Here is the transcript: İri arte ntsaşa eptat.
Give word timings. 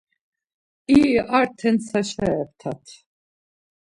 İri 0.97 1.15
arte 1.37 1.69
ntsaşa 1.75 2.27
eptat. 2.41 2.85